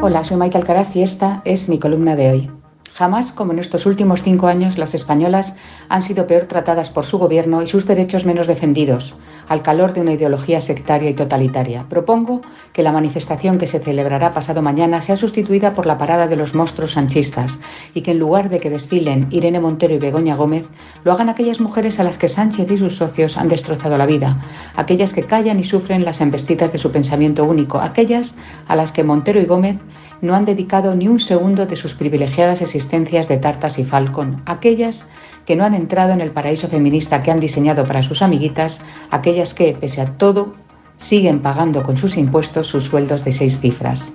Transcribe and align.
Hola, 0.00 0.22
soy 0.22 0.36
Maite 0.36 0.58
Alcaraz 0.58 0.94
y 0.94 1.02
esta 1.02 1.42
es 1.44 1.68
mi 1.68 1.78
columna 1.78 2.14
de 2.14 2.30
hoy. 2.30 2.55
Jamás, 2.96 3.30
como 3.30 3.52
en 3.52 3.58
estos 3.58 3.84
últimos 3.84 4.22
cinco 4.22 4.46
años, 4.46 4.78
las 4.78 4.94
españolas 4.94 5.52
han 5.90 6.00
sido 6.00 6.26
peor 6.26 6.46
tratadas 6.46 6.88
por 6.88 7.04
su 7.04 7.18
gobierno 7.18 7.60
y 7.60 7.66
sus 7.66 7.84
derechos 7.84 8.24
menos 8.24 8.46
defendidos, 8.46 9.16
al 9.48 9.60
calor 9.60 9.92
de 9.92 10.00
una 10.00 10.14
ideología 10.14 10.62
sectaria 10.62 11.10
y 11.10 11.12
totalitaria. 11.12 11.84
Propongo 11.90 12.40
que 12.72 12.82
la 12.82 12.92
manifestación 12.92 13.58
que 13.58 13.66
se 13.66 13.80
celebrará 13.80 14.32
pasado 14.32 14.62
mañana 14.62 15.02
sea 15.02 15.18
sustituida 15.18 15.74
por 15.74 15.84
la 15.84 15.98
parada 15.98 16.26
de 16.26 16.36
los 16.36 16.54
monstruos 16.54 16.92
sanchistas 16.92 17.52
y 17.92 18.00
que 18.00 18.12
en 18.12 18.18
lugar 18.18 18.48
de 18.48 18.60
que 18.60 18.70
desfilen 18.70 19.28
Irene 19.30 19.60
Montero 19.60 19.92
y 19.92 19.98
Begoña 19.98 20.34
Gómez, 20.34 20.70
lo 21.04 21.12
hagan 21.12 21.28
aquellas 21.28 21.60
mujeres 21.60 22.00
a 22.00 22.02
las 22.02 22.16
que 22.16 22.30
Sánchez 22.30 22.70
y 22.70 22.78
sus 22.78 22.96
socios 22.96 23.36
han 23.36 23.48
destrozado 23.48 23.98
la 23.98 24.06
vida, 24.06 24.42
aquellas 24.74 25.12
que 25.12 25.24
callan 25.24 25.60
y 25.60 25.64
sufren 25.64 26.06
las 26.06 26.22
embestidas 26.22 26.72
de 26.72 26.78
su 26.78 26.90
pensamiento 26.92 27.44
único, 27.44 27.78
aquellas 27.78 28.34
a 28.68 28.74
las 28.74 28.90
que 28.90 29.04
Montero 29.04 29.38
y 29.38 29.44
Gómez 29.44 29.76
no 30.20 30.34
han 30.34 30.44
dedicado 30.44 30.94
ni 30.94 31.08
un 31.08 31.20
segundo 31.20 31.66
de 31.66 31.76
sus 31.76 31.94
privilegiadas 31.94 32.60
existencias 32.60 33.28
de 33.28 33.36
Tartas 33.36 33.78
y 33.78 33.84
Falcon, 33.84 34.42
aquellas 34.46 35.06
que 35.44 35.56
no 35.56 35.64
han 35.64 35.74
entrado 35.74 36.12
en 36.12 36.20
el 36.20 36.32
paraíso 36.32 36.68
feminista 36.68 37.22
que 37.22 37.30
han 37.30 37.40
diseñado 37.40 37.86
para 37.86 38.02
sus 38.02 38.22
amiguitas, 38.22 38.80
aquellas 39.10 39.54
que, 39.54 39.72
pese 39.72 40.00
a 40.00 40.16
todo, 40.16 40.54
siguen 40.96 41.40
pagando 41.40 41.82
con 41.82 41.96
sus 41.96 42.16
impuestos 42.16 42.66
sus 42.66 42.84
sueldos 42.84 43.24
de 43.24 43.32
seis 43.32 43.60
cifras. 43.60 44.12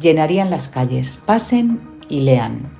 Llenarían 0.00 0.50
las 0.50 0.68
calles, 0.68 1.18
pasen 1.26 1.80
y 2.08 2.20
lean 2.20 2.77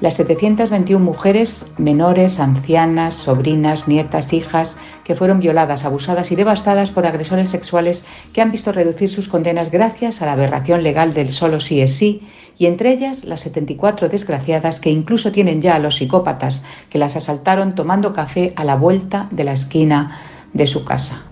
las 0.00 0.14
721 0.14 1.04
mujeres 1.04 1.64
menores, 1.76 2.38
ancianas, 2.38 3.14
sobrinas, 3.14 3.88
nietas, 3.88 4.32
hijas, 4.32 4.76
que 5.04 5.14
fueron 5.14 5.40
violadas, 5.40 5.84
abusadas 5.84 6.30
y 6.30 6.36
devastadas 6.36 6.90
por 6.90 7.06
agresores 7.06 7.48
sexuales 7.48 8.04
que 8.32 8.40
han 8.40 8.52
visto 8.52 8.72
reducir 8.72 9.10
sus 9.10 9.28
condenas 9.28 9.70
gracias 9.70 10.22
a 10.22 10.26
la 10.26 10.32
aberración 10.32 10.82
legal 10.82 11.14
del 11.14 11.32
solo 11.32 11.58
sí 11.58 11.80
es 11.80 11.94
sí, 11.94 12.22
y 12.56 12.66
entre 12.66 12.92
ellas 12.92 13.24
las 13.24 13.40
74 13.40 14.08
desgraciadas 14.08 14.80
que 14.80 14.90
incluso 14.90 15.32
tienen 15.32 15.60
ya 15.60 15.74
a 15.74 15.80
los 15.80 15.96
psicópatas 15.96 16.62
que 16.90 16.98
las 16.98 17.16
asaltaron 17.16 17.74
tomando 17.74 18.12
café 18.12 18.52
a 18.56 18.64
la 18.64 18.76
vuelta 18.76 19.28
de 19.30 19.44
la 19.44 19.52
esquina 19.52 20.20
de 20.52 20.66
su 20.66 20.84
casa 20.84 21.27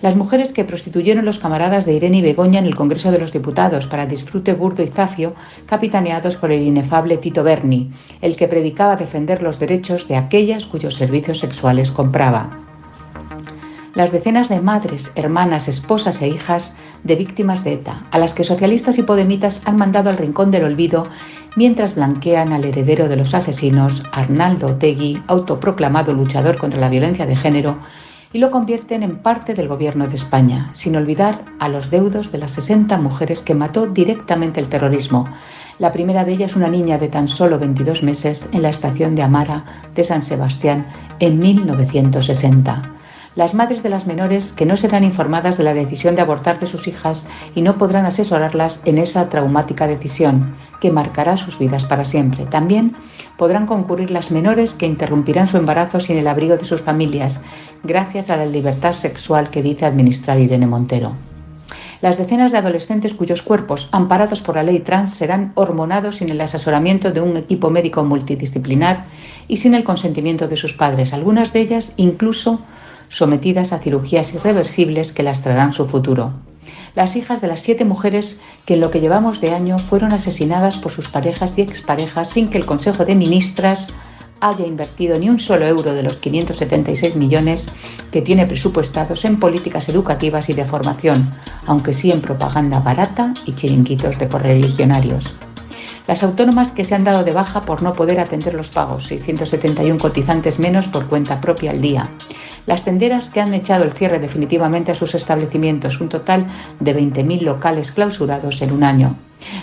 las 0.00 0.16
mujeres 0.16 0.52
que 0.52 0.64
prostituyeron 0.64 1.24
los 1.24 1.38
camaradas 1.38 1.84
de 1.84 1.94
Irene 1.94 2.18
y 2.18 2.22
Begoña 2.22 2.58
en 2.58 2.66
el 2.66 2.76
Congreso 2.76 3.10
de 3.10 3.18
los 3.18 3.32
Diputados 3.32 3.86
para 3.86 4.06
disfrute 4.06 4.54
burdo 4.54 4.82
y 4.82 4.88
zafio, 4.88 5.34
capitaneados 5.66 6.36
por 6.36 6.52
el 6.52 6.62
inefable 6.62 7.16
Tito 7.16 7.42
Berni, 7.42 7.90
el 8.20 8.36
que 8.36 8.48
predicaba 8.48 8.96
defender 8.96 9.42
los 9.42 9.58
derechos 9.58 10.08
de 10.08 10.16
aquellas 10.16 10.66
cuyos 10.66 10.94
servicios 10.96 11.38
sexuales 11.40 11.90
compraba. 11.90 12.50
Las 13.94 14.12
decenas 14.12 14.48
de 14.48 14.60
madres, 14.60 15.10
hermanas, 15.16 15.66
esposas 15.66 16.22
e 16.22 16.28
hijas 16.28 16.72
de 17.02 17.16
víctimas 17.16 17.64
de 17.64 17.72
ETA, 17.72 18.04
a 18.12 18.18
las 18.18 18.32
que 18.32 18.44
socialistas 18.44 18.96
y 18.98 19.02
podemitas 19.02 19.60
han 19.64 19.76
mandado 19.76 20.10
al 20.10 20.18
rincón 20.18 20.52
del 20.52 20.64
olvido 20.64 21.08
mientras 21.56 21.96
blanquean 21.96 22.52
al 22.52 22.64
heredero 22.64 23.08
de 23.08 23.16
los 23.16 23.34
asesinos, 23.34 24.04
Arnaldo 24.12 24.68
Otegui, 24.68 25.20
autoproclamado 25.26 26.12
luchador 26.12 26.58
contra 26.58 26.78
la 26.78 26.88
violencia 26.90 27.26
de 27.26 27.34
género, 27.34 27.78
y 28.32 28.38
lo 28.38 28.50
convierten 28.50 29.02
en 29.02 29.18
parte 29.18 29.54
del 29.54 29.68
gobierno 29.68 30.06
de 30.06 30.16
España, 30.16 30.70
sin 30.74 30.96
olvidar 30.96 31.44
a 31.58 31.68
los 31.68 31.90
deudos 31.90 32.30
de 32.32 32.38
las 32.38 32.52
60 32.52 32.98
mujeres 32.98 33.42
que 33.42 33.54
mató 33.54 33.86
directamente 33.86 34.60
el 34.60 34.68
terrorismo. 34.68 35.28
La 35.78 35.92
primera 35.92 36.24
de 36.24 36.32
ellas, 36.32 36.56
una 36.56 36.68
niña 36.68 36.98
de 36.98 37.08
tan 37.08 37.28
solo 37.28 37.58
22 37.58 38.02
meses, 38.02 38.48
en 38.52 38.62
la 38.62 38.70
estación 38.70 39.14
de 39.14 39.22
Amara 39.22 39.64
de 39.94 40.04
San 40.04 40.22
Sebastián 40.22 40.86
en 41.20 41.38
1960 41.38 42.94
las 43.34 43.54
madres 43.54 43.82
de 43.82 43.88
las 43.88 44.06
menores 44.06 44.52
que 44.52 44.66
no 44.66 44.76
serán 44.76 45.04
informadas 45.04 45.56
de 45.56 45.64
la 45.64 45.74
decisión 45.74 46.14
de 46.14 46.22
abortar 46.22 46.58
de 46.58 46.66
sus 46.66 46.88
hijas 46.88 47.26
y 47.54 47.62
no 47.62 47.78
podrán 47.78 48.06
asesorarlas 48.06 48.80
en 48.84 48.98
esa 48.98 49.28
traumática 49.28 49.86
decisión 49.86 50.54
que 50.80 50.90
marcará 50.90 51.36
sus 51.36 51.58
vidas 51.58 51.84
para 51.84 52.04
siempre. 52.04 52.46
También 52.46 52.94
podrán 53.36 53.66
concurrir 53.66 54.10
las 54.10 54.30
menores 54.30 54.74
que 54.74 54.86
interrumpirán 54.86 55.46
su 55.46 55.56
embarazo 55.56 56.00
sin 56.00 56.18
el 56.18 56.26
abrigo 56.26 56.56
de 56.56 56.64
sus 56.64 56.82
familias, 56.82 57.40
gracias 57.82 58.30
a 58.30 58.36
la 58.36 58.46
libertad 58.46 58.92
sexual 58.92 59.50
que 59.50 59.62
dice 59.62 59.86
administrar 59.86 60.38
Irene 60.38 60.66
Montero. 60.66 61.12
Las 62.00 62.16
decenas 62.16 62.52
de 62.52 62.58
adolescentes 62.58 63.12
cuyos 63.12 63.42
cuerpos, 63.42 63.88
amparados 63.90 64.40
por 64.40 64.54
la 64.54 64.62
ley 64.62 64.78
trans, 64.78 65.14
serán 65.14 65.50
hormonados 65.56 66.16
sin 66.16 66.28
el 66.28 66.40
asesoramiento 66.40 67.10
de 67.10 67.20
un 67.20 67.36
equipo 67.36 67.70
médico 67.70 68.04
multidisciplinar 68.04 69.06
y 69.48 69.56
sin 69.56 69.74
el 69.74 69.82
consentimiento 69.82 70.46
de 70.46 70.56
sus 70.56 70.74
padres, 70.74 71.12
algunas 71.12 71.52
de 71.52 71.60
ellas 71.60 71.92
incluso 71.96 72.60
sometidas 73.08 73.72
a 73.72 73.78
cirugías 73.78 74.32
irreversibles 74.34 75.12
que 75.12 75.22
lastrarán 75.22 75.72
su 75.72 75.84
futuro. 75.84 76.32
Las 76.94 77.16
hijas 77.16 77.40
de 77.40 77.48
las 77.48 77.60
siete 77.60 77.84
mujeres 77.84 78.38
que 78.64 78.74
en 78.74 78.80
lo 78.80 78.90
que 78.90 79.00
llevamos 79.00 79.40
de 79.40 79.52
año 79.52 79.78
fueron 79.78 80.12
asesinadas 80.12 80.76
por 80.76 80.92
sus 80.92 81.08
parejas 81.08 81.56
y 81.56 81.62
exparejas 81.62 82.30
sin 82.30 82.48
que 82.48 82.58
el 82.58 82.66
Consejo 82.66 83.04
de 83.04 83.14
Ministras 83.14 83.88
haya 84.40 84.66
invertido 84.66 85.18
ni 85.18 85.28
un 85.28 85.38
solo 85.38 85.66
euro 85.66 85.94
de 85.94 86.02
los 86.02 86.16
576 86.18 87.16
millones 87.16 87.66
que 88.12 88.22
tiene 88.22 88.46
presupuestados 88.46 89.24
en 89.24 89.38
políticas 89.38 89.88
educativas 89.88 90.48
y 90.48 90.54
de 90.54 90.64
formación, 90.64 91.30
aunque 91.66 91.92
sí 91.92 92.10
en 92.10 92.20
propaganda 92.20 92.80
barata 92.80 93.34
y 93.46 93.54
chiringuitos 93.54 94.18
de 94.18 94.28
correligionarios. 94.28 95.34
Las 96.08 96.24
autónomas 96.24 96.72
que 96.72 96.84
se 96.84 96.96
han 96.96 97.04
dado 97.04 97.22
de 97.22 97.32
baja 97.32 97.60
por 97.60 97.82
no 97.82 97.92
poder 97.92 98.18
atender 98.18 98.54
los 98.54 98.70
pagos, 98.70 99.06
671 99.06 100.00
cotizantes 100.00 100.58
menos 100.58 100.88
por 100.88 101.06
cuenta 101.06 101.40
propia 101.40 101.70
al 101.70 101.80
día 101.80 102.10
las 102.68 102.84
tenderas 102.84 103.30
que 103.30 103.40
han 103.40 103.54
echado 103.54 103.82
el 103.82 103.92
cierre 103.92 104.18
definitivamente 104.18 104.92
a 104.92 104.94
sus 104.94 105.14
establecimientos, 105.14 106.02
un 106.02 106.10
total 106.10 106.46
de 106.80 106.94
20.000 106.94 107.40
locales 107.40 107.92
clausurados 107.92 108.60
en 108.60 108.72
un 108.72 108.84
año. 108.84 109.16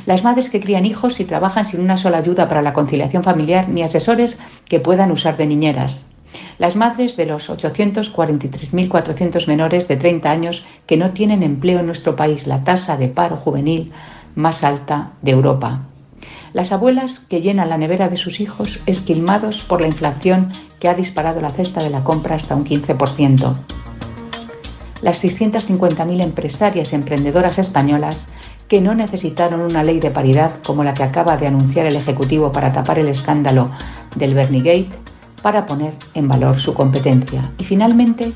Las 0.07 0.23
madres 0.23 0.49
que 0.49 0.59
crían 0.59 0.87
hijos 0.87 1.19
y 1.19 1.25
trabajan 1.25 1.65
sin 1.65 1.81
una 1.81 1.97
sola 1.97 2.17
ayuda 2.17 2.47
para 2.47 2.63
la 2.63 2.73
conciliación 2.73 3.23
familiar 3.23 3.69
ni 3.69 3.83
asesores 3.83 4.37
que 4.67 4.79
puedan 4.79 5.11
usar 5.11 5.37
de 5.37 5.45
niñeras. 5.45 6.07
Las 6.57 6.75
madres 6.75 7.15
de 7.15 7.27
los 7.27 7.47
843.400 7.51 9.47
menores 9.47 9.87
de 9.87 9.97
30 9.97 10.31
años 10.31 10.65
que 10.87 10.97
no 10.97 11.11
tienen 11.11 11.43
empleo 11.43 11.81
en 11.81 11.85
nuestro 11.85 12.15
país, 12.15 12.47
la 12.47 12.63
tasa 12.63 12.97
de 12.97 13.07
paro 13.07 13.37
juvenil 13.37 13.91
más 14.33 14.63
alta 14.63 15.11
de 15.21 15.29
Europa 15.29 15.81
las 16.53 16.71
abuelas 16.71 17.19
que 17.29 17.41
llenan 17.41 17.69
la 17.69 17.77
nevera 17.77 18.09
de 18.09 18.17
sus 18.17 18.39
hijos 18.39 18.79
esquilmados 18.85 19.61
por 19.61 19.81
la 19.81 19.87
inflación 19.87 20.51
que 20.79 20.87
ha 20.87 20.93
disparado 20.93 21.41
la 21.41 21.49
cesta 21.49 21.83
de 21.83 21.89
la 21.89 22.03
compra 22.03 22.35
hasta 22.35 22.55
un 22.55 22.65
15%. 22.65 23.55
Las 25.01 25.23
650.000 25.23 26.21
empresarias 26.21 26.93
emprendedoras 26.93 27.59
españolas 27.59 28.25
que 28.67 28.81
no 28.81 28.95
necesitaron 28.95 29.61
una 29.61 29.83
ley 29.83 29.99
de 29.99 30.11
paridad 30.11 30.61
como 30.63 30.83
la 30.83 30.93
que 30.93 31.03
acaba 31.03 31.37
de 31.37 31.47
anunciar 31.47 31.85
el 31.85 31.95
Ejecutivo 31.95 32.51
para 32.51 32.73
tapar 32.73 32.99
el 32.99 33.07
escándalo 33.07 33.69
del 34.15 34.33
Bernigate 34.33 34.89
para 35.41 35.67
poner 35.67 35.93
en 36.15 36.27
valor 36.27 36.57
su 36.57 36.73
competencia. 36.73 37.51
Y 37.59 37.63
finalmente, 37.65 38.33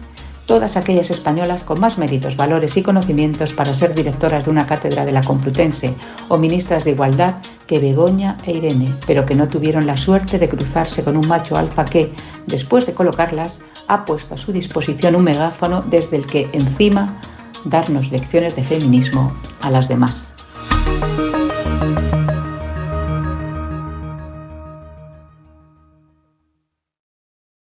todas 0.49 0.77
aquellas 0.77 1.11
españolas 1.11 1.63
con 1.63 1.79
más 1.79 1.99
méritos, 1.99 2.35
valores 2.35 2.75
y 2.75 2.81
conocimientos 2.81 3.53
para 3.53 3.75
ser 3.75 3.93
directoras 3.93 4.45
de 4.45 4.49
una 4.49 4.65
cátedra 4.65 5.05
de 5.05 5.11
la 5.11 5.21
Complutense 5.21 5.93
o 6.27 6.39
ministras 6.39 6.83
de 6.83 6.89
Igualdad 6.89 7.35
que 7.67 7.77
Begoña 7.77 8.35
e 8.47 8.53
Irene, 8.53 8.95
pero 9.05 9.27
que 9.27 9.35
no 9.35 9.47
tuvieron 9.47 9.85
la 9.85 9.95
suerte 9.95 10.39
de 10.39 10.49
cruzarse 10.49 11.03
con 11.03 11.17
un 11.17 11.27
macho 11.27 11.55
alfa 11.55 11.85
que, 11.85 12.11
después 12.47 12.87
de 12.87 12.95
colocarlas, 12.95 13.59
ha 13.87 14.05
puesto 14.05 14.33
a 14.33 14.37
su 14.37 14.51
disposición 14.51 15.15
un 15.15 15.25
megáfono 15.25 15.83
desde 15.83 16.17
el 16.17 16.25
que, 16.25 16.49
encima, 16.53 17.21
darnos 17.65 18.09
lecciones 18.09 18.55
de 18.55 18.63
feminismo 18.63 19.31
a 19.61 19.69
las 19.69 19.87
demás. 19.87 20.33